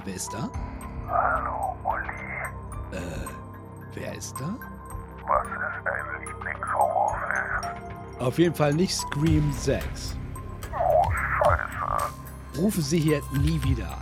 [0.00, 0.50] Ja, wer ist da?
[1.08, 2.98] Hallo, Uli.
[2.98, 3.26] Äh,
[3.92, 4.56] wer ist da?
[5.26, 5.52] Was ist
[5.84, 8.18] dein Lieblingshorrorfilm?
[8.18, 10.16] Auf jeden Fall nicht Scream 6.
[10.72, 11.10] Oh,
[11.44, 12.12] scheiße.
[12.58, 13.98] Rufen Sie hier nie wieder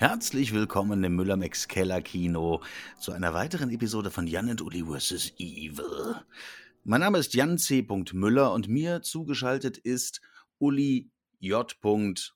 [0.00, 2.62] Herzlich willkommen im Müller-Max Keller Kino
[2.98, 5.34] zu einer weiteren Episode von Jan und Uli vs.
[5.36, 6.16] Evil.
[6.84, 7.86] Mein Name ist Jan C.
[8.14, 10.22] Müller und mir zugeschaltet ist
[10.58, 11.76] Uli J.
[11.82, 12.34] Anders.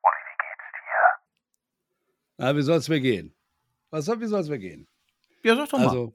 [0.00, 1.18] Uli, wie geht's dir?
[2.36, 3.34] Na, wie soll es mir gehen?
[3.90, 4.86] Was soll, wie soll es mir gehen?
[5.42, 5.88] Ja, sag doch mal.
[5.88, 6.14] Also,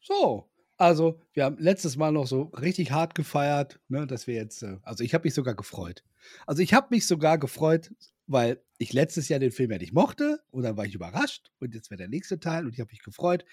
[0.00, 0.48] so.
[0.78, 4.78] Also, wir haben letztes Mal noch so richtig hart gefeiert, ne, dass wir jetzt, äh,
[4.82, 6.04] also ich habe mich sogar gefreut.
[6.46, 7.90] Also ich habe mich sogar gefreut,
[8.28, 11.74] weil ich letztes Jahr den Film ja nicht mochte und dann war ich überrascht und
[11.74, 13.44] jetzt wäre der nächste Teil und ich habe mich gefreut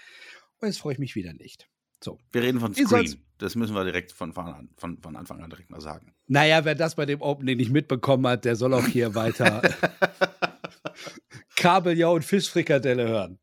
[0.60, 1.68] und jetzt freue ich mich wieder nicht.
[2.04, 2.20] So.
[2.32, 3.16] Wir reden von Scream.
[3.40, 6.14] Das müssen wir direkt von, von, von, von Anfang an direkt mal sagen.
[6.28, 9.62] Naja, wer das bei dem Opening nicht mitbekommen hat, der soll auch hier weiter
[11.56, 13.40] Kabeljau und Fischfrikadelle hören.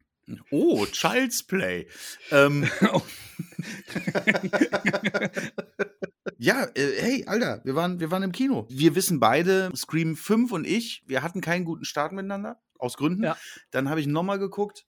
[0.51, 1.89] Oh, Child's Play.
[2.31, 2.69] Ähm,
[6.39, 8.67] ja, äh, hey, Alter, wir waren, wir waren im Kino.
[8.69, 13.25] Wir wissen beide, Scream 5 und ich, wir hatten keinen guten Start miteinander, aus Gründen.
[13.25, 13.37] Ja.
[13.71, 14.87] Dann habe ich nochmal geguckt,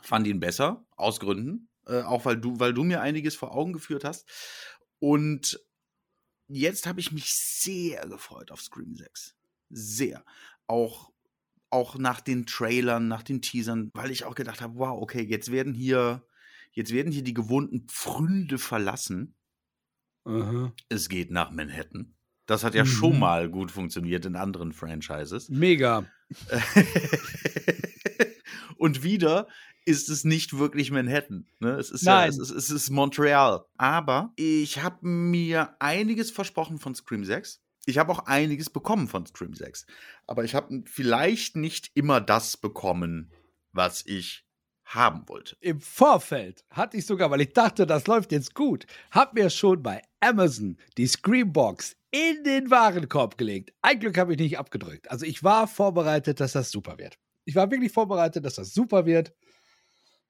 [0.00, 1.68] fand ihn besser, aus Gründen.
[1.86, 4.28] Äh, auch weil du, weil du mir einiges vor Augen geführt hast.
[4.98, 5.60] Und
[6.48, 9.34] jetzt habe ich mich sehr gefreut auf Scream 6.
[9.70, 10.24] Sehr.
[10.66, 11.10] Auch,
[11.70, 15.50] auch nach den Trailern, nach den Teasern, weil ich auch gedacht habe, wow, okay, jetzt
[15.50, 16.26] werden hier,
[16.72, 19.34] jetzt werden hier die gewohnten Pfründe verlassen.
[20.24, 20.72] Aha.
[20.88, 22.14] Es geht nach Manhattan.
[22.46, 22.88] Das hat ja Mhm.
[22.88, 25.48] schon mal gut funktioniert in anderen Franchises.
[25.48, 26.04] Mega.
[28.76, 29.46] Und wieder
[29.84, 31.46] ist es nicht wirklich Manhattan.
[31.58, 31.70] Ne?
[31.72, 32.22] Es, ist Nein.
[32.24, 33.64] Ja, es, ist, es ist Montreal.
[33.76, 37.62] Aber ich habe mir einiges versprochen von Scream 6.
[37.86, 39.86] Ich habe auch einiges bekommen von Scream 6.
[40.26, 43.32] Aber ich habe vielleicht nicht immer das bekommen,
[43.72, 44.44] was ich
[44.94, 45.56] haben wollte.
[45.60, 49.82] Im Vorfeld hatte ich sogar, weil ich dachte, das läuft jetzt gut, hab mir schon
[49.82, 53.72] bei Amazon die Screambox in den Warenkorb gelegt.
[53.82, 55.10] Ein Glück habe ich nicht abgedrückt.
[55.10, 57.18] Also ich war vorbereitet, dass das super wird.
[57.44, 59.32] Ich war wirklich vorbereitet, dass das super wird.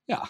[0.07, 0.29] Ja,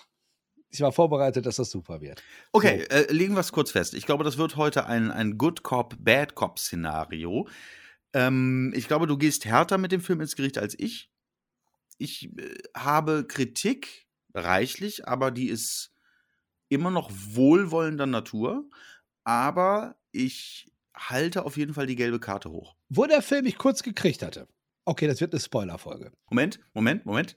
[0.70, 2.22] ich war vorbereitet, dass das super wird.
[2.52, 3.94] Okay, äh, legen wir es kurz fest.
[3.94, 7.48] Ich glaube, das wird heute ein, ein Good Cop, Bad Cop-Szenario.
[8.12, 11.10] Ähm, ich glaube, du gehst härter mit dem Film ins Gericht als ich.
[11.98, 15.92] Ich äh, habe Kritik reichlich, aber die ist
[16.68, 18.64] immer noch wohlwollender Natur.
[19.24, 22.76] Aber ich halte auf jeden Fall die gelbe Karte hoch.
[22.88, 24.48] Wo der Film mich kurz gekriegt hatte.
[24.84, 26.12] Okay, das wird eine Spoilerfolge.
[26.30, 27.36] Moment, Moment, Moment.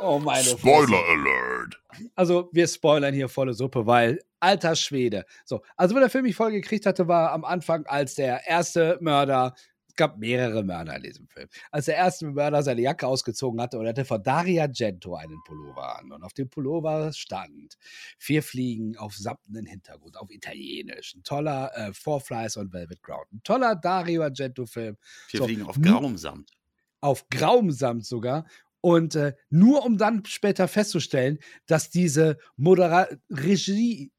[0.00, 1.80] Oh meine Spoiler Alert.
[2.14, 5.24] Also wir spoilern hier volle Suppe, weil alter Schwede.
[5.44, 8.98] So, also wo der Film mich voll gekriegt hatte, war am Anfang, als der erste
[9.00, 9.54] Mörder,
[9.96, 13.84] gab mehrere Mörder in diesem Film, als der erste Mörder seine Jacke ausgezogen hatte und
[13.86, 16.12] er hatte von Daria Gento einen Pullover an.
[16.12, 17.76] Und auf dem Pullover stand
[18.18, 21.14] vier Fliegen auf samtenen Hintergrund, auf Italienisch.
[21.14, 23.26] Ein toller äh, Four Flies on Velvet Ground.
[23.32, 24.96] Ein toller Dario Argento-Film
[25.30, 26.50] Wir So, fliegen auf nu- Graumsamt.
[27.00, 28.46] auf Graumsamt sogar.
[28.80, 34.12] Und äh, nur um dann später festzustellen, dass diese Modera Regie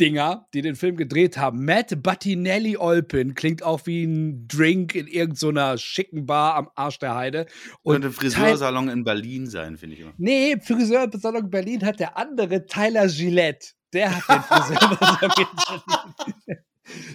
[0.00, 5.06] Dinger, die den Film gedreht haben, Matt Battinelli Olpin, klingt auch wie ein Drink in
[5.06, 7.46] irgendeiner schicken Bar am Arsch der Heide.
[7.84, 10.14] Könnte ein Teil- Friseursalon in Berlin sein, finde ich immer.
[10.16, 13.68] Nee, Friseursalon Berlin hat der andere Tyler Gillette.
[13.92, 16.64] Der hat den Friseursalon in Berlin.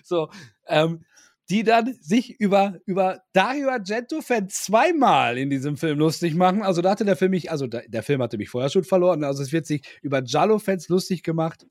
[0.04, 0.30] So,
[0.68, 1.04] ähm,
[1.50, 6.64] die dann sich über, über Dario Argento-Fan zweimal in diesem Film lustig machen.
[6.64, 9.24] Also da hatte der Film mich, also da, der Film hatte mich vorher schon verloren.
[9.24, 11.66] Also es wird sich über Giallo-Fans lustig gemacht.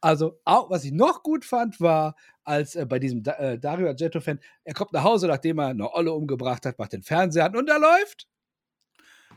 [0.00, 3.88] Also auch, was ich noch gut fand, war, als äh, bei diesem da äh, Dario
[3.88, 7.56] Argento-Fan, er kommt nach Hause, nachdem er eine Olle umgebracht hat, macht den Fernseher an
[7.56, 8.28] und da läuft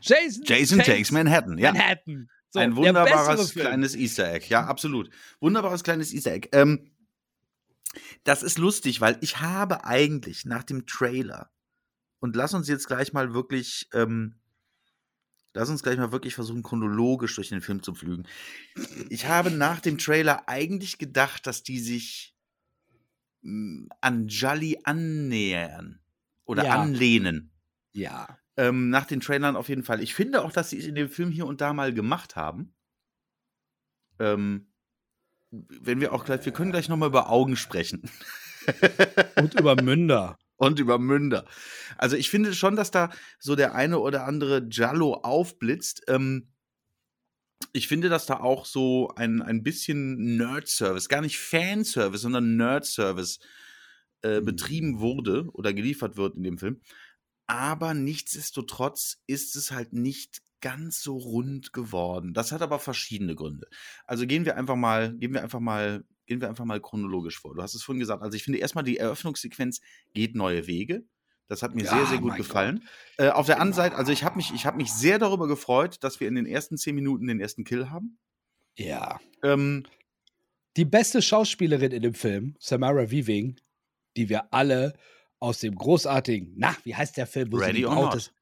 [0.02, 1.72] Jason, Jason Takes Manhattan, ja.
[1.72, 2.30] Manhattan.
[2.50, 4.46] So, ein der wunderbares kleines Easter Egg.
[4.48, 5.10] Ja, absolut.
[5.40, 6.48] Wunderbares kleines Easter Egg.
[6.52, 6.90] Ähm,
[8.24, 11.50] das ist lustig, weil ich habe eigentlich nach dem Trailer
[12.18, 14.36] und lass uns jetzt gleich mal wirklich, ähm,
[15.54, 18.26] lass uns gleich mal wirklich versuchen, chronologisch durch den Film zu pflügen.
[19.08, 22.34] Ich habe nach dem Trailer eigentlich gedacht, dass die sich
[23.42, 26.00] mh, an Jolly annähern
[26.44, 26.74] oder Ja.
[26.74, 27.50] anlehnen.
[27.92, 28.38] Ja.
[28.56, 30.02] Ähm, nach den Trailern auf jeden Fall.
[30.02, 32.74] Ich finde auch, dass sie es in dem Film hier und da mal gemacht haben.
[34.18, 34.66] Ähm,
[35.50, 38.02] wenn wir auch gleich, wir können gleich nochmal über Augen sprechen.
[39.36, 40.38] Und über Münder.
[40.60, 41.46] Und über Münder.
[41.96, 46.02] Also ich finde schon, dass da so der eine oder andere Jallo aufblitzt.
[46.06, 46.48] Ähm,
[47.72, 53.38] ich finde, dass da auch so ein, ein bisschen Nerd-Service, gar nicht Fanservice, sondern Nerd-Service
[54.22, 54.44] äh, Mhm.
[54.44, 56.80] betrieben wurde oder geliefert wird in dem Film.
[57.46, 62.34] Aber nichtsdestotrotz ist es halt nicht ganz so rund geworden.
[62.34, 63.68] Das hat aber verschiedene Gründe.
[64.06, 67.56] Also gehen wir einfach mal, gehen wir einfach mal, gehen wir einfach mal chronologisch vor.
[67.56, 68.22] Du hast es vorhin gesagt.
[68.22, 69.80] Also ich finde erstmal die Eröffnungssequenz
[70.14, 71.02] geht neue Wege.
[71.48, 72.84] Das hat mir Ja, sehr, sehr gut gefallen.
[73.18, 75.96] Äh, auf der anderen Seite, also ich habe mich, ich habe mich sehr darüber gefreut,
[76.04, 78.16] dass wir in den ersten zehn Minuten den ersten Kill haben.
[78.76, 79.18] Ja.
[79.42, 79.84] Ähm,
[80.76, 83.56] Die beste Schauspielerin in dem Film, Samara Weaving,
[84.16, 84.92] die wir alle
[85.40, 87.52] aus dem großartigen, na, wie heißt der Film?
[87.52, 88.32] Ready or Not.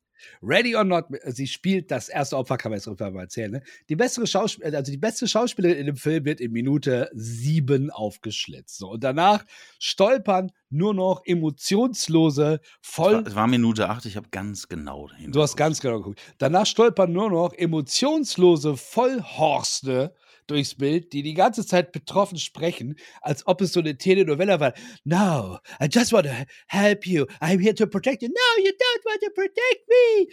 [0.43, 3.50] Ready or Not, sie spielt das erste Opfer, kann man jetzt irgendwann mal erzählen.
[3.50, 3.62] Ne?
[3.88, 8.79] Die, bessere Schauspiel also die beste Schauspielerin in dem Film wird in Minute sieben aufgeschlitzt.
[8.79, 9.44] So, und danach
[9.79, 15.32] stolpern nur noch emotionslose, voll es war Minute acht, ich habe ganz genau dahin.
[15.32, 16.20] Du hast ganz genau geguckt.
[16.38, 20.15] Danach stolpern nur noch emotionslose Vollhorste
[20.49, 24.75] durchs Bild, die die ganze Zeit betroffen sprechen, als ob es so eine Telenovella war.
[25.05, 26.33] No, I just want to
[26.67, 27.25] help you.
[27.41, 28.29] I'm here to protect you.
[28.29, 30.27] No, you don't want to protect me.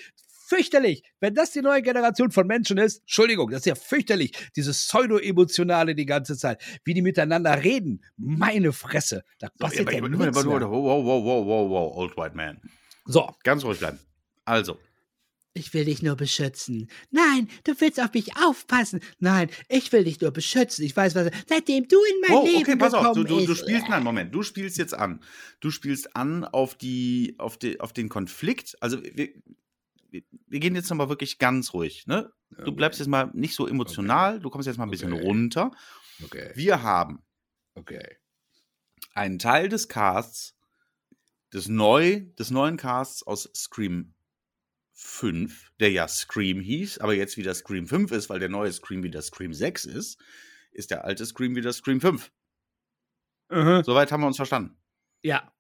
[0.48, 1.02] Fürchterlich.
[1.20, 4.32] Wenn das die neue Generation von Menschen ist, Entschuldigung, das ist ja fürchterlich.
[4.56, 6.62] Dieses Pseudo-Emotionale die ganze Zeit.
[6.84, 8.04] Wie die miteinander reden.
[8.16, 9.24] Meine Fresse.
[9.40, 10.36] Da So, passiert aber- ja aber- mehr.
[10.36, 12.62] Wow, wow, wow, wow, wow, wow, old white man.
[13.06, 14.00] So, Ganz ruhig bleiben.
[14.46, 14.78] Also,
[15.58, 16.90] Ich will dich nur beschützen.
[17.12, 19.00] Nein, du willst auf mich aufpassen.
[19.20, 20.84] Nein, ich will dich nur beschützen.
[20.84, 21.32] Ich weiß, was.
[21.48, 23.16] Seitdem du in mein oh, Leben okay, pass auf.
[23.16, 25.24] Du, du, du spielst, nein, Moment, du spielst jetzt an.
[25.62, 28.76] Du spielst an auf, die, auf, die, auf den Konflikt.
[28.82, 29.30] Also, wir,
[30.12, 32.06] wir, wir gehen jetzt nochmal wirklich ganz ruhig.
[32.06, 32.34] Ne?
[32.50, 34.42] Du bleibst jetzt mal nicht so emotional.
[34.42, 35.24] Du kommst jetzt mal ein bisschen Okay.
[35.24, 35.72] runter.
[36.22, 37.24] Okay, Wir haben
[37.76, 38.18] okay.
[39.14, 40.58] einen Teil des Casts,
[41.54, 44.15] des, neu, des neuen Casts aus Scream
[44.98, 49.04] 5, der ja Scream hieß, aber jetzt wieder Scream 5 ist, weil der neue Scream
[49.04, 50.18] wieder Scream 6 ist,
[50.72, 52.32] ist der alte Scream wieder Scream 5.
[53.50, 53.84] Mhm.
[53.84, 54.78] Soweit haben wir uns verstanden.
[55.22, 55.52] Ja.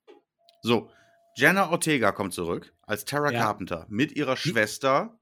[0.62, 0.90] So,
[1.36, 3.42] Jenna Ortega kommt zurück als Tara Ja.
[3.44, 5.20] Carpenter mit ihrer Schwester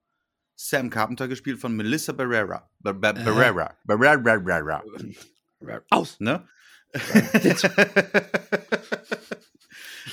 [0.55, 2.69] Sam Carpenter, gespielt von Melissa Barrera.
[2.79, 3.23] Bar Bar Äh.
[3.23, 3.75] Barrera.
[3.83, 4.17] Barrera.
[4.21, 4.83] Barrera.
[5.89, 6.19] Aus.
[6.19, 6.47] Ne?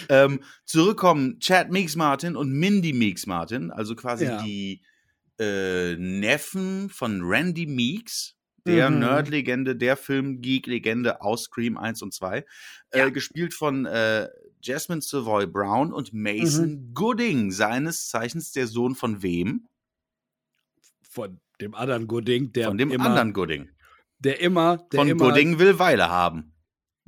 [0.09, 4.43] ähm, zurückkommen Chad Meeks Martin und Mindy Meeks Martin, also quasi Ja.
[4.43, 4.83] die
[5.39, 8.99] äh, Neffen von Randy Meeks, der Mhm.
[8.99, 12.45] Nerd-Legende, der Film-Geek-Legende aus Scream 1 und 2,
[12.95, 13.07] Ja.
[13.07, 14.29] äh, gespielt von äh,
[14.63, 16.95] Jasmine Savoy Brown und Mason Mhm.
[16.95, 19.67] Gooding, seines Zeichens der Sohn von wem?
[21.09, 23.71] Von dem anderen Gooding, der von dem immer, anderen Gooding.
[24.19, 26.50] der immer, der Von immer, Gooding will Weile haben.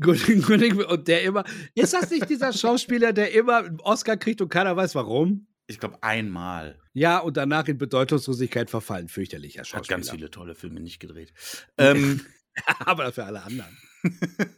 [0.06, 1.44] Und der immer,
[1.74, 5.46] ist das nicht dieser Schauspieler, der immer einen Oscar kriegt und keiner weiß warum?
[5.66, 6.78] Ich glaube, einmal.
[6.92, 9.08] Ja, und danach in Bedeutungslosigkeit verfallen.
[9.08, 9.98] Fürchterlicher Hat Schauspieler.
[9.98, 11.32] ganz viele tolle Filme nicht gedreht.
[11.78, 12.20] ähm,
[12.80, 13.76] Aber für alle anderen.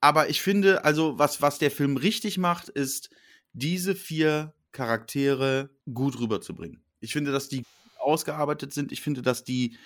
[0.00, 3.10] aber ich finde, also was, was der Film richtig macht, ist,
[3.52, 6.82] diese vier Charaktere gut rüberzubringen.
[7.00, 7.64] Ich finde, dass die
[7.98, 8.92] ausgearbeitet sind.
[8.92, 9.76] Ich finde, dass die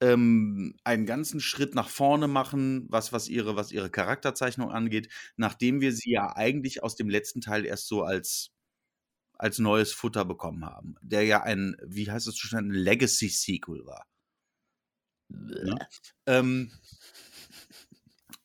[0.00, 5.80] ähm, einen ganzen Schritt nach vorne machen, was, was, ihre, was ihre Charakterzeichnung angeht, nachdem
[5.80, 8.50] wir sie ja eigentlich aus dem letzten Teil erst so als,
[9.34, 10.96] als neues Futter bekommen haben.
[11.02, 14.06] Der ja ein, wie heißt es schon, ein Legacy-Sequel war.
[15.28, 15.78] Ne?
[16.26, 16.72] Ähm,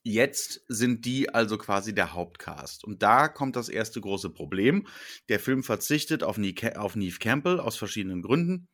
[0.04, 2.84] jetzt sind die also quasi der Hauptcast.
[2.84, 4.88] Und da kommt das erste große Problem.
[5.30, 8.70] Der Film verzichtet auf, Neve, auf Neve Campbell aus verschiedenen Gründen.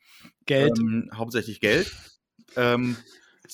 [0.46, 0.78] Geld.
[0.80, 1.92] Ähm, hauptsächlich Geld.
[2.58, 2.98] Ähm,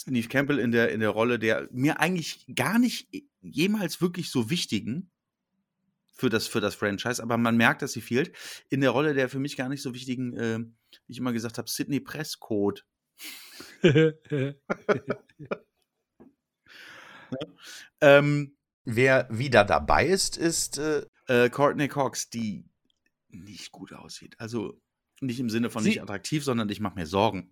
[0.08, 3.08] Neve Campbell in der, in der Rolle der mir eigentlich gar nicht
[3.42, 5.12] jemals wirklich so wichtigen
[6.14, 8.36] für das, für das Franchise, aber man merkt, dass sie fehlt.
[8.70, 11.58] In der Rolle der für mich gar nicht so wichtigen, äh, wie ich immer gesagt
[11.58, 12.86] habe, Sidney Presscode.
[18.02, 18.56] Ähm,
[18.86, 22.66] Wer wieder dabei ist, ist äh, äh, Courtney Cox, die
[23.30, 24.36] nicht gut aussieht.
[24.40, 24.82] Also
[25.22, 27.52] nicht im Sinne von nicht attraktiv, sondern ich mache mir Sorgen.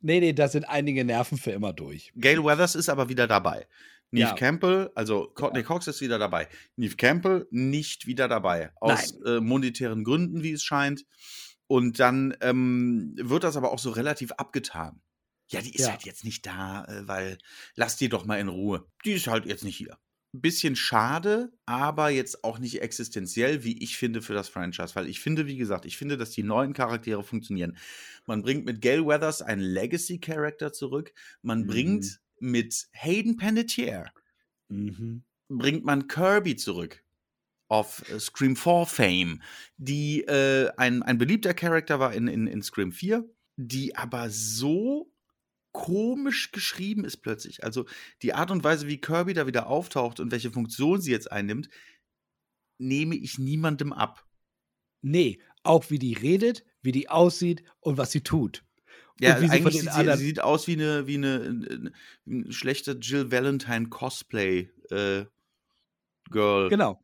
[0.00, 2.12] Nee, nee, da sind einige Nerven für immer durch.
[2.16, 3.66] Gail Weathers ist aber wieder dabei.
[4.10, 4.34] Neve Ja.
[4.34, 6.48] Campbell, also Courtney Cox ist wieder dabei.
[6.76, 8.70] Neve Campbell nicht wieder dabei.
[8.80, 11.04] Aus äh, monetären Gründen, wie es scheint.
[11.66, 15.02] Und dann ähm, wird das aber auch so relativ abgetan.
[15.50, 15.90] Ja, die ist Ja.
[15.90, 17.36] halt jetzt nicht da, äh, weil
[17.74, 18.86] lass die doch mal in Ruhe.
[19.04, 19.98] Die ist halt jetzt nicht hier.
[20.32, 24.94] Bisschen schade, aber jetzt auch nicht existenziell, wie ich finde, für das Franchise.
[24.94, 27.78] Weil ich finde, wie gesagt, ich finde, dass die neuen Charaktere funktionieren.
[28.26, 31.14] Man bringt mit Gail Weathers einen Legacy-Character zurück.
[31.40, 31.66] Man Mhm.
[31.66, 34.10] bringt mit Hayden Panettiere
[34.70, 35.22] Mhm.
[35.48, 37.04] bringt man Kirby zurück
[37.68, 39.42] auf äh, Scream 4 Fame,
[39.78, 45.12] die äh, ein, ein beliebter Charakter war in, in, in Scream 4, die aber so
[45.72, 47.64] komisch geschrieben ist plötzlich.
[47.64, 47.86] Also
[48.22, 51.68] die Art und Weise, wie Kirby da wieder auftaucht und welche Funktion sie jetzt einnimmt,
[52.78, 54.26] nehme ich niemandem ab.
[55.02, 58.64] Nee, auch wie die redet, wie die aussieht und was sie tut.
[59.20, 61.42] Ja, und wie sie eigentlich den sieht sie, sie sieht aus wie eine, wie eine,
[61.42, 61.92] eine,
[62.26, 65.24] eine schlechte Jill Valentine Cosplay äh,
[66.30, 67.02] Girl Genau.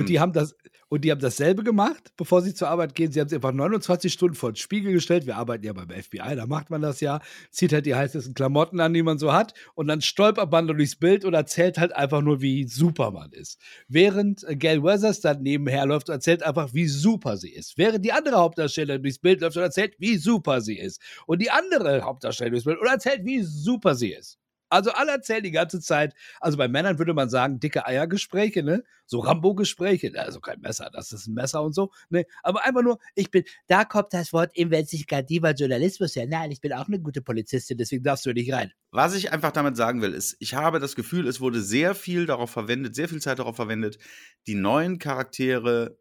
[0.00, 0.54] Und die haben das
[0.90, 3.12] und die haben dasselbe gemacht, bevor sie zur Arbeit gehen.
[3.12, 5.24] Sie haben sich einfach 29 Stunden vor den Spiegel gestellt.
[5.24, 7.20] Wir arbeiten ja beim FBI, da macht man das ja.
[7.52, 9.54] Zieht halt die heißesten Klamotten an, die man so hat.
[9.76, 13.60] Und dann stolpert man durchs Bild und erzählt halt einfach nur, wie super man ist.
[13.86, 17.78] Während äh, Gail Weathers dann nebenher läuft und erzählt einfach, wie super sie ist.
[17.78, 21.00] Während die andere Hauptdarstellerin durchs Bild läuft und erzählt, wie super sie ist.
[21.26, 24.39] Und die andere Hauptdarstellerin durchs Bild und erzählt, wie super sie ist.
[24.70, 28.84] Also alle erzählen die ganze Zeit, also bei Männern würde man sagen, dicke Eiergespräche, ne?
[29.04, 32.24] So Rambo-Gespräche, also kein Messer, das ist ein Messer und so, ne?
[32.42, 36.26] Aber einfach nur, ich bin, da kommt das Wort investigativer Journalismus her.
[36.28, 38.72] Nein, ich bin auch eine gute Polizistin, deswegen darfst du nicht rein.
[38.92, 42.26] Was ich einfach damit sagen will, ist, ich habe das Gefühl, es wurde sehr viel
[42.26, 43.98] darauf verwendet, sehr viel Zeit darauf verwendet,
[44.46, 45.98] die neuen Charaktere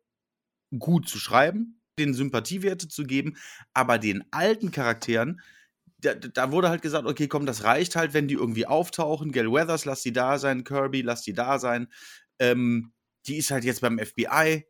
[0.77, 3.37] gut zu schreiben, den Sympathiewerte zu geben,
[3.73, 5.41] aber den alten Charakteren,
[6.01, 9.31] da, da wurde halt gesagt, okay, komm, das reicht halt, wenn die irgendwie auftauchen.
[9.31, 11.87] Gail Weathers, lass die da sein, Kirby, lass die da sein.
[12.39, 12.93] Ähm,
[13.27, 14.65] die ist halt jetzt beim FBI.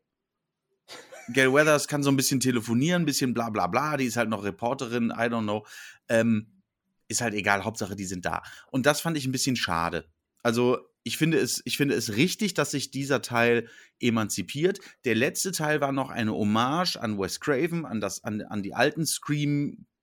[1.34, 3.98] Gail Weathers kann so ein bisschen telefonieren, ein bisschen bla bla bla.
[3.98, 5.66] Die ist halt noch Reporterin, I don't know.
[6.08, 6.62] Ähm,
[7.08, 8.42] ist halt egal, Hauptsache die sind da.
[8.72, 10.06] Und das fand ich ein bisschen schade.
[10.42, 13.68] Also ich finde es, ich finde es richtig, dass sich dieser Teil
[14.00, 14.80] emanzipiert.
[15.06, 18.74] Der letzte Teil war noch eine Hommage an Wes Craven, an, das, an, an die
[18.74, 19.06] alten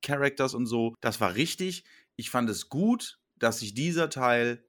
[0.07, 0.95] Scream-Characters und so.
[1.01, 1.85] Das war richtig.
[2.17, 4.65] Ich fand es gut, dass sich dieser Teil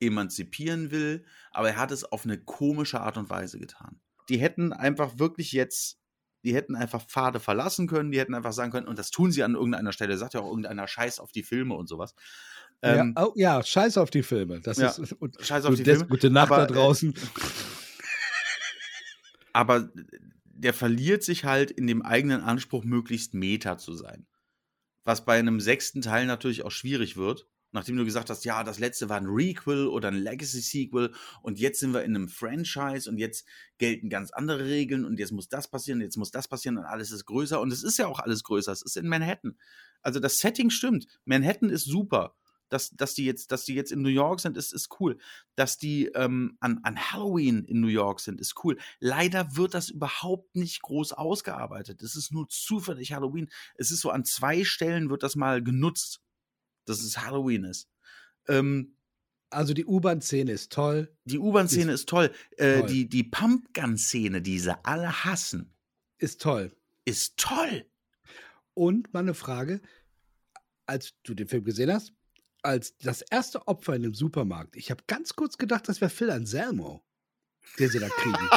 [0.00, 4.00] emanzipieren will, aber er hat es auf eine komische Art und Weise getan.
[4.28, 5.98] Die hätten einfach wirklich jetzt,
[6.42, 9.42] die hätten einfach Pfade verlassen können, die hätten einfach sagen können, und das tun sie
[9.42, 12.14] an irgendeiner Stelle, sagt ja auch irgendeiner Scheiß auf die Filme und sowas.
[12.82, 14.60] Ähm, ja, oh, ja, scheiß auf die Filme.
[14.60, 16.06] Das Ja, ist, und, Scheiß auf die Filme.
[16.06, 17.14] Gute Nacht aber, da draußen.
[17.14, 17.18] Äh,
[19.52, 19.90] aber
[20.44, 24.26] der verliert sich halt in dem eigenen Anspruch, möglichst Meta zu sein.
[25.04, 28.78] Was bei einem sechsten Teil natürlich auch schwierig wird, nachdem du gesagt hast, ja, das
[28.78, 33.18] letzte war ein Requel oder ein Legacy-Sequel und jetzt sind wir in einem Franchise und
[33.18, 33.46] jetzt
[33.78, 37.10] gelten ganz andere Regeln und jetzt muss das passieren, jetzt muss das passieren und alles
[37.10, 39.58] ist größer und es ist ja auch alles größer, es ist in Manhattan.
[40.02, 42.36] Also das Setting stimmt, Manhattan ist super.
[42.70, 45.18] Dass, dass, die jetzt, dass die jetzt in New York sind, ist, ist cool.
[45.54, 48.78] Dass die ähm, an, an Halloween in New York sind, ist cool.
[49.00, 52.02] Leider wird das überhaupt nicht groß ausgearbeitet.
[52.02, 53.50] Es ist nur zufällig Halloween.
[53.76, 56.20] Es ist so an zwei Stellen wird das mal genutzt,
[56.86, 57.88] dass es Halloween ist.
[58.48, 58.96] Ähm,
[59.50, 61.14] Also die U-Bahn-Szene ist toll.
[61.24, 62.32] die U-Bahn-Szene ist toll.
[62.56, 62.88] Äh, Toll.
[62.88, 65.72] Die, die Pumpgun-Szene, die sie alle hassen,
[66.18, 66.74] Ist toll.
[67.04, 67.86] ist toll.
[68.74, 69.80] Und mal eine Frage,
[70.86, 72.12] als du den Film gesehen hast,
[72.64, 76.30] als das erste Opfer in dem Supermarkt, ich habe ganz kurz gedacht, das wäre Phil
[76.30, 77.04] Anselmo,
[77.78, 78.36] den sie da kriegen.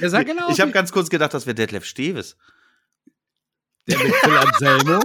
[0.00, 2.36] Der sah genau ich habe ganz kurz gedacht, das wäre Detlef Steves.
[3.88, 5.02] der mit Phil Anselmo.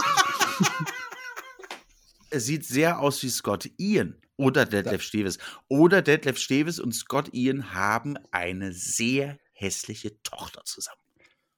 [2.30, 5.40] Es sieht sehr aus wie Scott Ian oder Detlef Steves.
[5.68, 11.02] Oder Detlef Steves und Scott Ian haben eine sehr hässliche Tochter zusammen.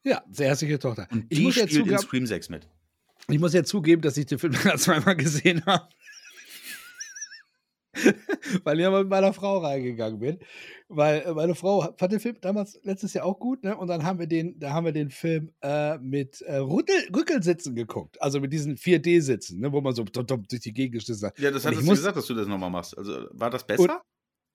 [0.03, 1.07] Ja, sehr hässliche Tochter.
[1.11, 2.67] Und die spielt in Scream 6 mit.
[3.27, 5.89] ich muss ja zugeben, dass ich den Film zweimal gesehen habe.
[8.63, 10.39] Weil ich ja mit meiner Frau reingegangen bin.
[10.87, 13.75] Weil äh, meine Frau fand den Film damals letztes Jahr auch gut, ne?
[13.77, 17.75] Und dann haben wir den, da haben wir den Film äh, mit äh, Rüttel, Rückelsitzen
[17.75, 18.21] geguckt.
[18.21, 19.71] Also mit diesen 4D-Sitzen, ne?
[19.71, 21.39] wo man so durch die Gegend geschlissen hat.
[21.39, 22.97] Ja, das Und ich hattest du muss- gesagt, dass du das nochmal machst.
[22.97, 24.01] Also war das besser?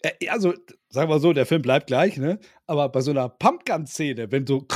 [0.03, 0.55] Äh, also,
[0.89, 2.39] sagen wir so, der Film bleibt gleich, ne?
[2.67, 4.67] Aber bei so einer Pumpgun-Szene, wenn du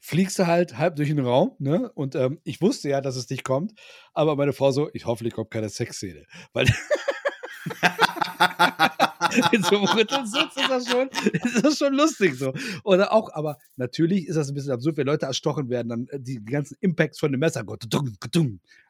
[0.00, 1.90] fliegst du halt halb durch den Raum, ne?
[1.94, 3.72] Und ähm, ich wusste ja, dass es nicht kommt,
[4.12, 6.24] aber meine Frau so, ich hoffe, kommt keine Sexszene.
[6.52, 6.66] Weil
[9.62, 12.52] so einem Rüttelsitz ist das schon, ist das schon lustig so.
[12.84, 16.20] Oder auch, aber natürlich ist das ein bisschen absurd, wenn Leute erstochen werden, dann äh,
[16.20, 17.64] die ganzen Impacts von dem Messer.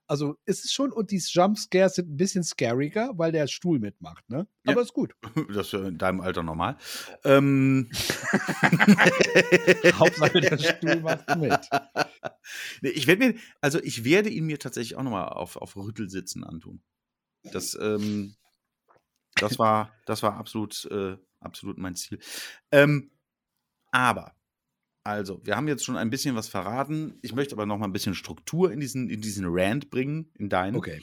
[0.07, 4.29] Also ist es schon, und die Jumpscares sind ein bisschen scariger, weil der Stuhl mitmacht,
[4.31, 4.47] ne?
[4.65, 4.73] Ja.
[4.73, 5.15] Aber ist gut.
[5.55, 6.77] Das ist in deinem Alter normal.
[7.25, 7.91] Ähm.
[9.93, 11.61] Hauptsache der Stuhl macht mit.
[12.81, 16.81] Ich werde mir, also ich werde ihn mir tatsächlich auch nochmal auf, auf Rüttelsitzen antun.
[17.53, 18.35] Das, ähm,
[19.41, 22.19] das war, das war absolut, äh, absolut mein Ziel.
[22.73, 23.11] Ähm,
[23.91, 24.35] aber,
[25.05, 27.19] also, wir haben jetzt schon ein bisschen was verraten.
[27.23, 30.49] Ich möchte aber noch mal ein bisschen Struktur in diesen, in diesen Rant bringen, in
[30.49, 30.77] deinen.
[30.77, 31.03] Okay.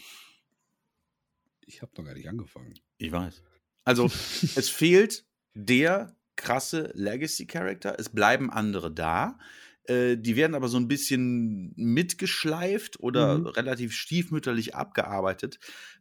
[1.65, 2.74] Ich habe noch gar nicht angefangen.
[2.98, 3.42] Ich weiß.
[3.84, 4.06] Also,
[4.56, 5.25] es fehlt
[5.56, 7.96] der krasse Legacy-Charakter.
[7.98, 9.39] Es bleiben andere da.
[9.86, 13.48] Äh, die werden aber so ein bisschen mitgeschleift oder Mhm.
[13.48, 15.60] relativ stiefmütterlich abgearbeitet.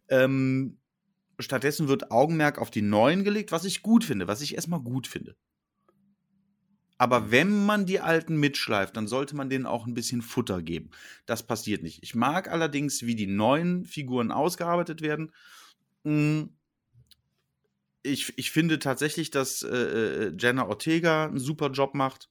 [0.08, 0.80] Ähm,
[1.38, 5.06] stattdessen wird Augenmerk auf die neuen gelegt, was ich gut finde, was ich erstmal gut
[5.06, 5.36] finde.
[6.96, 10.90] Aber wenn man die alten mitschleift, dann sollte man denen auch ein bisschen Futter geben.
[11.26, 12.02] Das passiert nicht.
[12.02, 15.32] Ich mag allerdings, wie die neuen Figuren ausgearbeitet werden.
[16.04, 16.44] Mm,
[18.02, 19.68] Ich, ich finde tatsächlich, dass äh,
[20.28, 22.28] äh, Jenna Ortega einen super Job macht.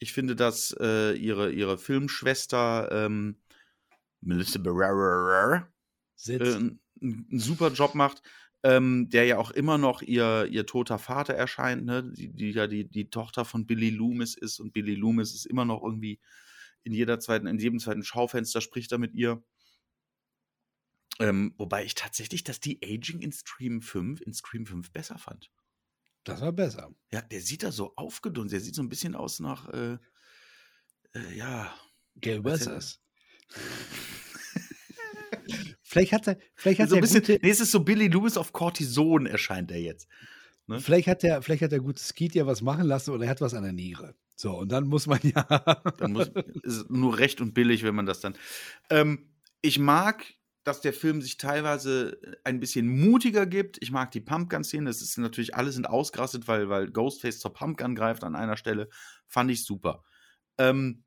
[0.00, 3.36] Ich finde, dass äh, ihre, ihre Filmschwester ähm,
[4.20, 5.68] Melissa Barrera
[6.16, 6.40] Sitz.
[6.40, 6.70] äh,
[7.00, 8.22] einen, super Job macht,
[8.62, 12.02] ähm, der ja auch immer noch ihr, ihr toter Vater erscheint, ne?
[12.02, 15.64] die, die ja die, die Tochter von Billy Loomis ist und Billy Loomis ist immer
[15.64, 16.20] noch irgendwie
[16.82, 19.42] in jeder zweiten, in jedem zweiten Schaufenster spricht er mit ihr.
[21.20, 25.50] Ähm, wobei ich tatsächlich das De-Aging in Stream 5, in Scream 5 besser fand.
[26.24, 26.94] das war besser.
[27.12, 29.98] Ja, der sieht da so aufgedunsen, der sieht so ein bisschen aus nach, äh,
[31.14, 31.72] äh, ja,
[32.14, 32.44] denn?
[32.44, 33.00] Weathers.
[35.82, 38.08] vielleicht hat er, vielleicht hat so er ein bisschen, gute, nee, es ist so Billy
[38.08, 40.08] Loomis auf Cortison erscheint er jetzt.
[40.66, 40.80] ne?
[40.80, 43.40] vielleicht hat er, vielleicht hat der gute Skeet ja was machen lassen oder er hat
[43.40, 44.14] was an der Niere.
[44.36, 45.44] So, und dann muss man ja.
[45.98, 46.30] Dann muss,
[46.62, 48.34] ist nur recht und billig, wenn man das dann.
[48.90, 50.24] Ähm, ich mag,
[50.64, 53.78] dass der Film sich teilweise ein bisschen mutiger gibt.
[53.80, 54.86] Ich mag die Pumpgun-Szene.
[54.86, 58.88] Das ist natürlich, alle sind ausgerastet, weil, weil Ghostface zur Pumpgun greift an einer Stelle.
[59.26, 60.02] Fand ich super.
[60.58, 61.04] Ähm,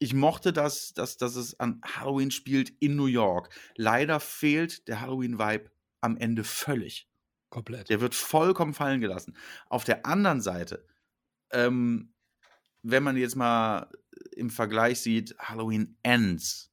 [0.00, 3.54] ich mochte das, dass, dass es an Halloween spielt in New York.
[3.76, 7.06] Leider fehlt der Halloween-Vibe am Ende völlig.
[7.50, 7.90] Komplett.
[7.90, 9.36] Der wird vollkommen fallen gelassen.
[9.66, 10.86] Auf der anderen Seite,
[11.52, 12.14] ähm,
[12.82, 13.90] wenn man jetzt mal
[14.32, 16.72] im Vergleich sieht, Halloween Ends,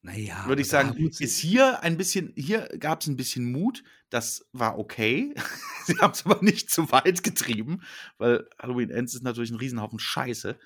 [0.00, 0.46] Naja.
[0.46, 3.84] würde ich sagen, ist hier ein bisschen, hier gab es ein bisschen Mut.
[4.08, 5.34] Das war okay.
[5.84, 7.82] Sie haben es aber nicht zu weit getrieben,
[8.16, 10.58] weil Halloween Ends ist natürlich ein Riesenhaufen Scheiße.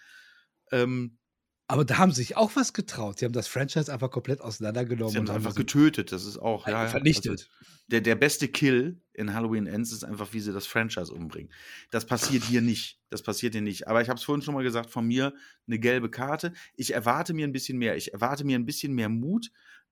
[0.71, 1.19] Ähm,
[1.73, 3.19] aber da haben sie sich auch was getraut.
[3.19, 6.13] Sie haben das Franchise einfach komplett auseinandergenommen sie haben und es einfach getötet.
[6.13, 7.31] Das ist auch ja, ja, vernichtet.
[7.31, 7.47] Also,
[7.87, 11.51] der, der beste Kill in Halloween Ends ist einfach, wie sie das Franchise umbringen.
[11.91, 13.01] Das passiert hier nicht.
[13.09, 13.89] Das passiert hier nicht.
[13.89, 15.33] Aber ich habe es vorhin schon mal gesagt, von mir
[15.67, 16.53] eine gelbe Karte.
[16.75, 17.97] Ich erwarte mir ein bisschen mehr.
[17.97, 19.51] Ich erwarte mir ein bisschen mehr Mut.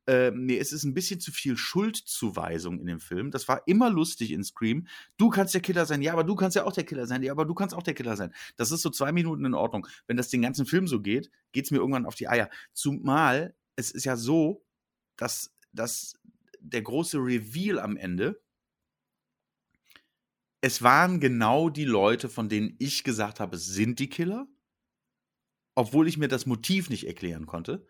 [0.09, 3.31] Äh, ist es ein bisschen zu viel Schuldzuweisung in dem Film.
[3.31, 4.87] Das war immer lustig in Scream.
[5.17, 7.33] Du kannst der Killer sein, ja, aber du kannst ja auch der Killer sein, ja,
[7.33, 8.33] aber du kannst auch der Killer sein.
[8.57, 9.87] Das ist so zwei Minuten in Ordnung.
[10.07, 12.51] Wenn das den ganzen Film so geht, geht es mir irgendwann auf die Eier.
[12.73, 14.65] Zumal es ist ja so,
[15.17, 16.15] dass, dass
[16.61, 18.41] der große Reveal am Ende,
[20.61, 24.47] es waren genau die Leute, von denen ich gesagt habe, es sind die Killer,
[25.75, 27.87] obwohl ich mir das Motiv nicht erklären konnte.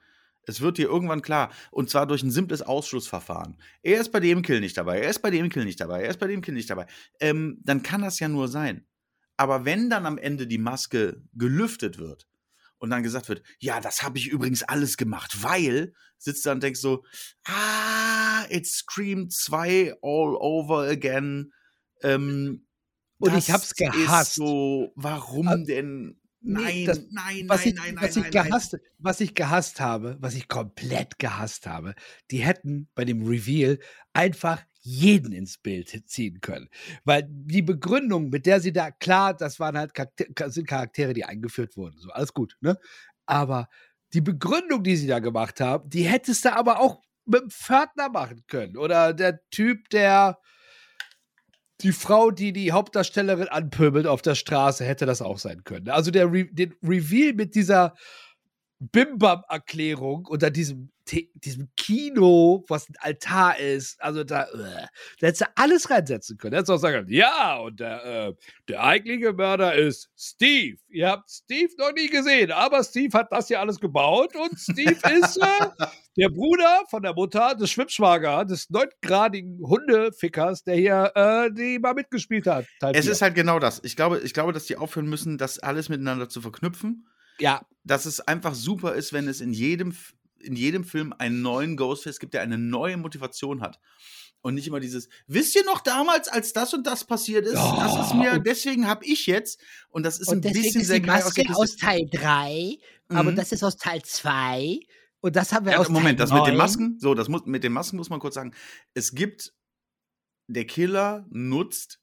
[0.51, 3.57] Es wird dir irgendwann klar, und zwar durch ein simples Ausschlussverfahren.
[3.83, 6.11] Er ist bei dem Kill nicht dabei, er ist bei dem Kill nicht dabei, er
[6.11, 6.87] ist bei dem Kill nicht dabei.
[7.21, 8.87] Ähm, dann kann das ja nur sein.
[9.37, 12.29] Aber wenn dann am Ende die Maske gelüftet wird
[12.79, 16.63] und dann gesagt wird, ja, das habe ich übrigens alles gemacht, weil, sitzt da und
[16.63, 17.05] denkst so,
[17.45, 21.53] ah, it's Scream 2 all over again.
[22.03, 22.67] Ähm,
[23.19, 24.35] Und ich hab's gehasst.
[24.35, 25.57] So, warum Ah,
[26.41, 29.35] nee, Nein, das- nein, was nein, ich, nein, was nein, ich nein, gehasst, was ich
[29.35, 31.95] gehasst habe, was ich komplett gehasst habe,
[32.31, 33.79] die hätten bei dem Reveal
[34.13, 36.69] einfach jeden ins Bild ziehen können.
[37.05, 41.25] Weil die Begründung, mit der sie da, klar, das waren halt Charakter, sind Charaktere, die
[41.25, 41.99] eingeführt wurden.
[41.99, 42.79] So, alles gut, ne?
[43.27, 43.69] Aber
[44.15, 48.09] die Begründung, die sie da gemacht haben, die hättest du aber auch mit dem Pförtner
[48.09, 48.77] machen können.
[48.77, 50.39] Oder der Typ, der
[51.83, 55.89] die Frau, die die Hauptdarstellerin anpöbelt auf der Straße, hätte das auch sein können.
[55.89, 57.95] Also der Re den Reveal mit dieser
[58.81, 60.91] Bimbam-Erklärung unter diesem,
[61.35, 64.87] Diesem Kino, was ein Altar ist, also da, äh,
[65.21, 66.53] da hättest du alles reinsetzen können.
[66.53, 68.35] Da hättest du auch sagen können, ja, und der, äh,
[68.69, 70.79] der eigentliche Mörder ist Steve.
[70.89, 74.97] Ihr habt Steve noch nie gesehen, aber Steve hat das hier alles gebaut und Steve
[75.19, 75.69] ist äh,
[76.17, 81.95] der Bruder von der Mutter des Schwimmschwager, des neungradigen Hundefickers, der hier äh, die mal
[81.95, 82.67] mitgespielt hat.
[82.79, 83.13] Teil Es vier.
[83.13, 83.81] ist halt genau das.
[83.85, 87.09] Ich glaube, ich glaube, dass die aufhören müssen, das alles miteinander zu verknüpfen.
[87.39, 89.95] ja, Dass es einfach super ist, wenn es in jedem,
[90.43, 93.79] in jedem Film einen neuen Ghostface gibt, der eine neue Motivation hat.
[94.43, 97.55] Und nicht immer dieses, wisst ihr noch damals, als das und das passiert ist?
[97.57, 99.61] das ist mir, deswegen habe ich jetzt.
[99.91, 101.51] Und das ist Und ein bisschen ist sehr geil Maske ausgeht.
[101.57, 103.37] aus Teil 3, aber Mhm.
[103.37, 104.81] das ist aus Teil 2.
[105.21, 106.57] Und das haben wir Ja, aus Moment, Teil das mit den 9.
[106.57, 108.55] Masken, so, das muss, mit den Masken muss man kurz sagen.
[108.95, 109.53] Es gibt,
[110.47, 112.01] der Killer nutzt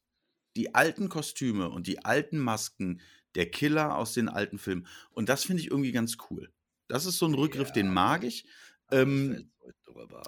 [0.55, 3.01] die alten Kostüme und die alten Masken
[3.33, 4.85] der Killer aus den alten Filmen.
[5.11, 6.51] Und das finde ich irgendwie ganz cool.
[6.87, 8.45] Das ist so ein Rückgriff, den mag ich.
[8.91, 9.51] Ähm,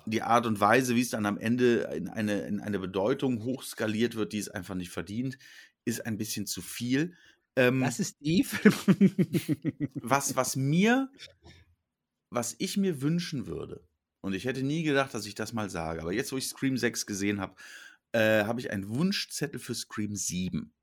[0.06, 4.16] die Art und Weise, wie es dann am Ende in eine, in eine Bedeutung hochskaliert
[4.16, 5.38] wird, die es einfach nicht verdient,
[5.86, 7.16] ist ein bisschen zu viel.
[7.56, 8.48] Ähm, Das ist Steve.
[9.96, 11.12] was, was mir,
[12.30, 13.88] was ich mir wünschen würde,
[14.22, 16.78] und ich hätte nie gedacht, dass ich das mal sage, aber jetzt, wo ich Scream
[16.78, 17.56] 6 gesehen habe,
[18.12, 20.74] äh, habe ich einen Wunschzettel für Scream 7.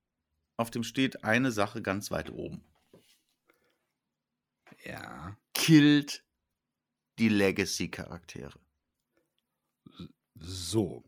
[0.57, 2.65] Auf dem steht eine Sache ganz weit oben.
[4.85, 5.37] ja.
[5.67, 6.25] Killt
[7.19, 8.61] die Legacy-Charaktere.
[10.37, 11.03] So.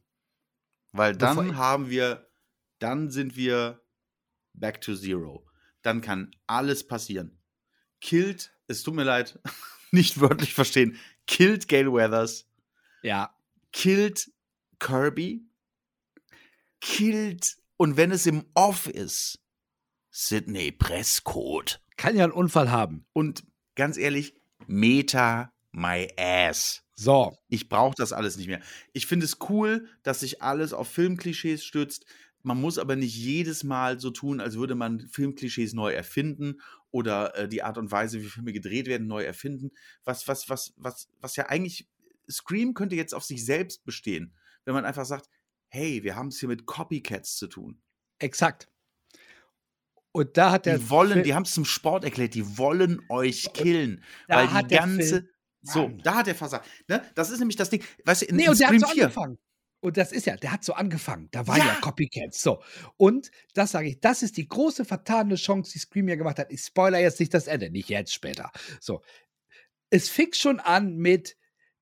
[0.91, 2.29] Weil dann Bevor haben wir,
[2.81, 3.81] dann sind wir
[4.55, 5.47] back to zero.
[5.83, 7.39] Dann kann alles passieren.
[8.01, 9.39] Killt, es tut mir leid,
[9.93, 12.49] nicht wörtlich verstehen, killt Gale Weathers,
[13.03, 13.33] Ja.
[13.71, 14.33] killt
[14.81, 15.47] Kirby,
[16.81, 19.39] killt, und wenn es im Off ist,
[20.11, 21.81] Sidney Presscode.
[21.97, 23.07] Kann ja einen Unfall haben.
[23.13, 23.45] Und
[23.77, 24.35] ganz ehrlich,
[24.69, 26.83] Meta my ass.
[26.95, 27.37] So.
[27.49, 28.61] Ich brauche das alles nicht mehr.
[28.93, 32.07] Ich finde es cool, dass sich alles auf Filmklischees stützt.
[32.43, 37.37] Man muss aber nicht jedes Mal so tun, als würde man Filmklischees neu erfinden oder
[37.37, 39.71] äh, die Art und Weise, wie Filme gedreht werden, neu erfinden.
[40.05, 41.89] Was, was, was, was, was ja eigentlich
[42.31, 45.29] Scream könnte jetzt auf sich selbst bestehen, wenn man einfach sagt,
[45.69, 47.81] hey, wir haben es hier mit Copycats zu tun.
[48.19, 48.69] Exakt.
[50.19, 53.01] Und da hat der Die wollen, Film- die haben es zum Sport erklärt, die wollen
[53.09, 54.03] euch killen.
[54.27, 55.09] da weil die ganze.
[55.09, 55.29] Film-
[55.63, 56.67] so, da hat der versagt.
[56.89, 57.03] Ne?
[57.15, 57.83] Das ist nämlich das Ding.
[58.05, 59.03] Weißt du, in, Nee, in und der hat Scream so 4.
[59.05, 59.39] angefangen.
[59.81, 61.29] Und das ist ja, der hat so angefangen.
[61.31, 61.75] Da war ja, Ja.
[61.81, 62.43] Copycats.
[62.43, 62.63] So.
[62.97, 66.51] Und das sage ich, das ist die große vertane Chance, die Scream ja gemacht hat.
[66.53, 68.51] Ich spoiler jetzt nicht das Ende, nicht jetzt später.
[68.81, 69.03] So.
[69.91, 71.37] Es fing schon an mit,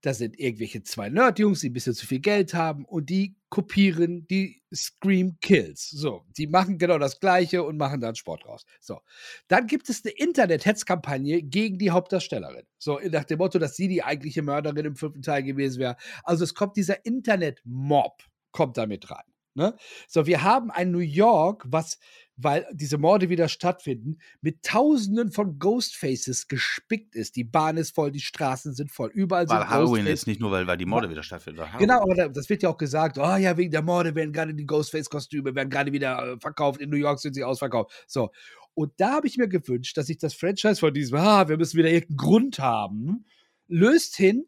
[0.07, 4.25] da sind irgendwelche zwei Nerd-Jungs, die ein bisschen zu viel Geld haben und die kopieren
[4.29, 5.90] die Scream Kills.
[5.90, 8.64] So, die machen genau das Gleiche und machen dann Sport raus.
[8.79, 9.01] So,
[9.49, 12.66] dann gibt es eine Internet-Hetzkampagne gegen die Hauptdarstellerin.
[12.79, 15.97] So, nach dem Motto, dass sie die eigentliche Mörderin im fünften Teil gewesen wäre.
[16.23, 19.25] Also es kommt dieser Internet-Mob, kommt damit rein.
[19.57, 19.75] Ne?
[20.07, 21.99] So, wir haben ein New York, was,
[22.37, 27.37] weil diese Morde wieder stattfinden, mit Tausenden von Ghostfaces gespickt ist.
[27.37, 30.21] Die Bahn ist voll, die Straßen sind voll, überall Weil sind Halloween Ghostfaces.
[30.21, 31.62] ist nicht nur, weil, weil die Morde wieder stattfinden.
[31.79, 34.55] Genau, aber da- das wird ja auch gesagt, oh ja, wegen der Morde werden gerade
[34.55, 38.05] die Ghostface-Kostüme, werden gerade wieder äh, verkauft, in New York sind sie ausverkauft.
[38.07, 38.31] So.
[38.75, 41.79] Und da habe ich mir gewünscht, dass sich das Franchise von diesem, ah, wir müssen
[41.79, 43.25] wieder irgendeinen Grund haben,
[43.69, 44.45] löst hin.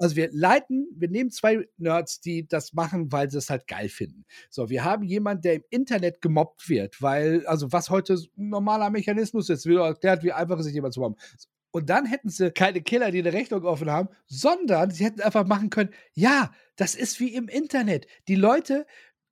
[0.00, 3.90] Also wir leiten, wir nehmen zwei Nerds, die das machen, weil sie es halt geil
[3.90, 4.24] finden.
[4.48, 8.88] So, wir haben jemanden, der im Internet gemobbt wird, weil, also was heute ein normaler
[8.88, 11.16] Mechanismus ist, wird erklärt, wie einfach es ist, jemand zu mobben.
[11.70, 15.46] Und dann hätten sie keine Killer, die eine Rechnung offen haben, sondern sie hätten einfach
[15.46, 18.06] machen können, ja, das ist wie im Internet.
[18.26, 18.86] Die Leute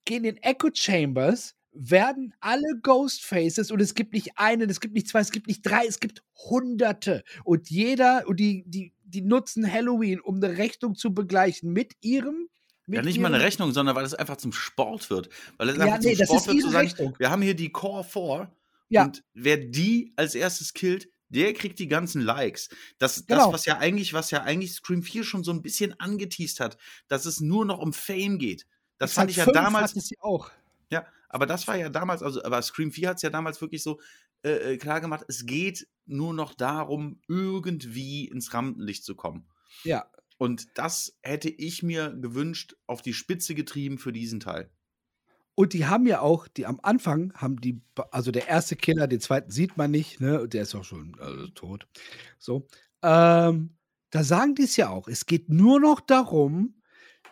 [0.05, 5.09] gehen in Echo Chambers, werden alle Ghostfaces und es gibt nicht einen, es gibt nicht
[5.09, 7.25] zwei, es gibt nicht drei, es gibt hunderte.
[7.45, 12.49] Und jeder, und die, die, die nutzen Halloween, um eine Rechnung zu begleichen mit ihrem.
[12.87, 15.29] Ja, nicht mal eine Rechnung, sondern weil es einfach zum Sport wird.
[15.59, 17.15] Weil es Ja, einfach nee, zum das Sport ist wird, zu sagen, Rechnung.
[17.19, 18.51] wir haben hier die Core 4
[18.89, 19.05] Ja.
[19.05, 22.71] und wer die als erstes killt, der kriegt die ganzen Likes.
[22.99, 23.45] Das, Genau.
[23.45, 26.79] das was ja eigentlich, was ja eigentlich Scream 4 schon so ein bisschen angeteased hat,
[27.09, 28.67] dass es nur noch um Fame geht.
[28.97, 29.91] Das fand Teil ich ja damals.
[29.91, 30.51] hatte sie auch.
[30.91, 33.83] Ja, aber das war ja damals, also aber Scream 4 hat es ja damals wirklich
[33.83, 34.01] so
[34.43, 39.47] äh, äh, klar gemacht, es geht nur noch darum, irgendwie ins Rampenlicht zu kommen.
[39.85, 40.07] Ja.
[40.39, 44.71] Und das hätte ich mir gewünscht, auf die Spitze getrieben für diesen Teil.
[45.57, 49.19] Und die haben ja auch, die am Anfang haben die, also der erste Killer, den
[49.19, 50.41] zweiten sieht man nicht, ne?
[50.41, 51.89] und Der ist auch schon also, tot.
[52.39, 52.69] So.
[53.03, 53.77] Ähm,
[54.11, 55.09] da sagen die es ja auch.
[55.09, 56.81] Es geht nur noch darum,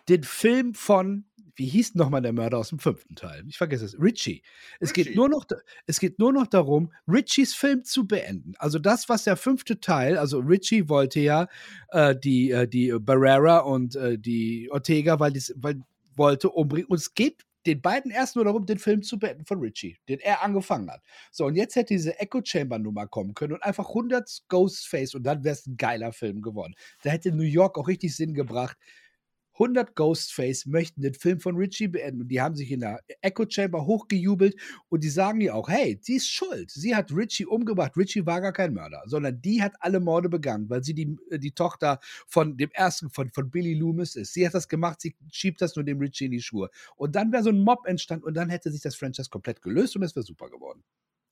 [0.09, 3.45] den Film von, wie hieß nochmal der Mörder aus dem fünften Teil?
[3.49, 4.01] Ich vergesse es.
[4.01, 4.43] Richie.
[4.79, 5.05] Es Richie.
[5.05, 5.45] geht nur noch,
[5.87, 8.55] es geht nur noch darum, Richies Film zu beenden.
[8.59, 11.49] Also das, was der fünfte Teil, also Richie wollte ja
[11.91, 15.83] äh, die, äh, die Barrera und äh, die Ortega, weil, dies, weil
[16.17, 16.89] wollte umbringen.
[16.89, 20.21] Und es geht den beiden erst nur darum, den Film zu beenden von Richie, den
[20.21, 21.03] er angefangen hat.
[21.33, 25.25] So, und jetzt hätte diese Echo Chamber Nummer kommen können und einfach 100 Ghostface und
[25.25, 26.75] dann wäre es ein geiler Film geworden.
[27.03, 28.77] Da hätte New York auch richtig Sinn gebracht.
[29.59, 33.45] 100 Ghostface möchten den Film von Richie beenden und die haben sich in der Echo
[33.49, 34.55] Chamber hochgejubelt
[34.89, 36.71] und die sagen ihr auch, hey, sie ist schuld.
[36.71, 37.97] Sie hat Richie umgebracht.
[37.97, 41.39] Richie war gar kein Mörder, sondern die hat alle Morde begangen, weil sie die, äh,
[41.39, 44.35] die Tochter von dem ersten, von, von Billy Loomis ist.
[44.35, 46.71] Sie hat das gemacht, sie schiebt das nur dem Richie in die Schuhe.
[46.97, 49.97] Und dann wäre so ein Mob entstanden und dann hätte sich das Franchise komplett gelöst
[49.97, 50.85] und es wäre super geworden.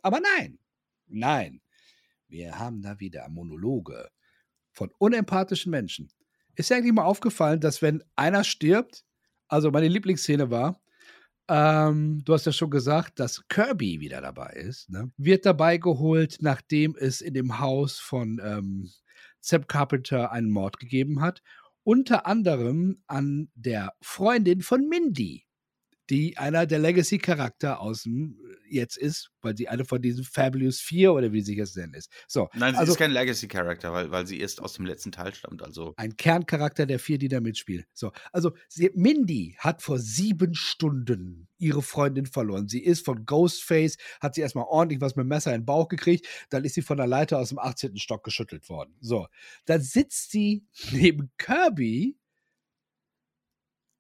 [0.03, 0.59] Aber nein,
[1.07, 1.61] nein.
[2.27, 4.11] Wir haben da wieder Monologe
[4.73, 6.11] von unempathischen Menschen.
[6.57, 9.05] Ist dir eigentlich mal aufgefallen, dass wenn einer stirbt,
[9.49, 10.81] also meine Lieblingsszene war,
[11.49, 15.11] ähm, du hast ja schon gesagt, dass Kirby wieder dabei ist, ne?
[15.19, 18.91] wird dabei geholt, nachdem es in dem Haus von ähm,
[19.41, 21.43] Sam Carpenter einen Mord gegeben hat.
[21.83, 25.45] unter anderem an der Freundin von Mindy,
[26.09, 28.39] die einer der Legacy-Charakter aus dem
[28.75, 32.11] jetzt ist, weil sie eine von diesen Fabulous Vier oder wie sie es nennen ist.
[32.27, 35.35] So, Nein, sie also ist kein Legacy-Charakter, weil, weil sie erst aus dem letzten Teil
[35.35, 35.63] stammt.
[35.63, 37.85] Also ein Kerncharakter der vier, die da mitspielen.
[37.93, 42.69] So, also sie, Mindy hat vor sieben Stunden ihre Freundin verloren.
[42.69, 45.89] Sie ist von Ghostface, hat sie erstmal ordentlich was mit dem Messer in den Bauch
[45.89, 47.97] gekriegt, dann ist sie von der Leiter aus dem 18.
[47.97, 48.95] Stock geschüttelt worden.
[49.01, 49.29] So,
[49.65, 52.19] dann sitzt sie neben Kirby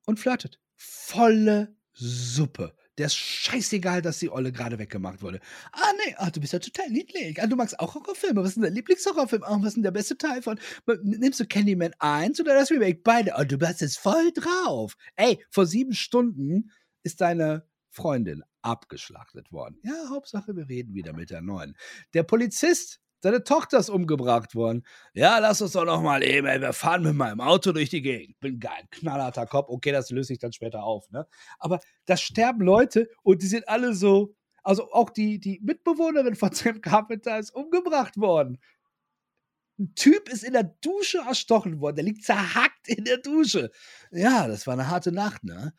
[0.06, 0.60] und flirtet.
[0.76, 2.74] Volle Suppe.
[2.98, 5.40] Der ist scheißegal, dass die Olle gerade weggemacht wurde.
[5.72, 7.42] Ah, nee, ah, du bist ja total niedlich.
[7.42, 8.40] Ah, du magst auch Horrorfilme.
[8.40, 9.42] Was ist denn dein Lieblingshorrorfilm?
[9.42, 10.60] Ah, was ist denn der beste Teil von?
[11.02, 13.00] Nimmst du Candyman 1 oder das Remake?
[13.02, 13.34] Beide.
[13.36, 14.96] Oh, du hast es voll drauf.
[15.16, 16.70] Ey, vor sieben Stunden
[17.02, 19.78] ist deine Freundin abgeschlachtet worden.
[19.82, 21.76] Ja, Hauptsache, wir reden wieder mit der neuen.
[22.14, 24.84] Der Polizist, seine Tochter ist umgebracht worden.
[25.14, 28.02] Ja, lass uns doch noch mal eben, ey, wir fahren mit meinem Auto durch die
[28.02, 28.38] Gegend.
[28.38, 29.70] Bin geil, knallharter Kopf.
[29.70, 31.26] Okay, das löse ich dann später auf, ne?
[31.58, 36.52] Aber da sterben Leute und die sind alle so, also auch die, die Mitbewohnerin von
[36.52, 38.58] Sam Carpenter ist umgebracht worden.
[39.78, 41.96] Ein Typ ist in der Dusche erstochen worden.
[41.96, 43.70] Der liegt zerhackt in der Dusche.
[44.10, 45.72] Ja, das war eine harte Nacht, ne?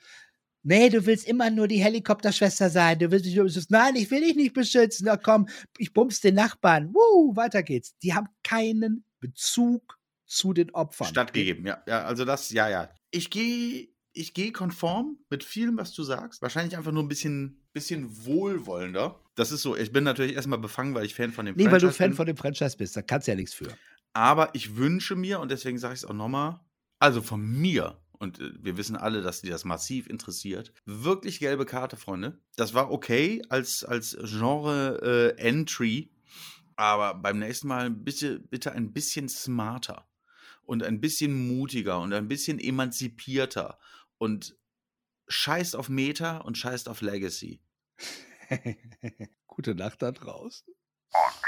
[0.67, 2.97] Nee, du willst immer nur die Helikopterschwester sein.
[2.97, 3.67] Du willst mich nur beschützen.
[3.69, 5.05] Nein, ich will dich nicht beschützen.
[5.05, 5.47] Na komm,
[5.77, 6.91] ich bumps den Nachbarn.
[6.93, 7.95] Wuh, weiter geht's.
[7.99, 11.07] Die haben keinen Bezug zu den Opfern.
[11.07, 11.83] stattgegeben, ja.
[11.87, 12.89] Ja, also das, ja, ja.
[13.11, 16.41] Ich gehe ich gehe konform mit vielem, was du sagst.
[16.41, 19.21] Wahrscheinlich einfach nur ein bisschen, bisschen wohlwollender.
[19.35, 21.73] Das ist so, ich bin natürlich erstmal befangen, weil ich Fan von dem Nee, weil
[21.73, 22.17] du Franchise Fan bin.
[22.17, 22.95] von dem Franchise bist.
[22.95, 23.67] Da kannst du ja nichts für.
[24.13, 26.61] Aber ich wünsche mir, und deswegen sage ich es auch nochmal,
[26.99, 31.65] also von mir, und äh, wir wissen alle, dass die das massiv interessiert, wirklich gelbe
[31.65, 32.39] Karte, Freunde.
[32.57, 36.11] Das war okay als, als Genre-Entry,
[36.75, 40.09] aber beim nächsten Mal bitte, bitte ein bisschen smarter
[40.63, 43.79] und ein bisschen mutiger und ein bisschen emanzipierter
[44.17, 44.57] und
[45.27, 47.61] scheißt auf Meta und scheißt auf Legacy.
[49.47, 50.67] Gute Nacht da draußen.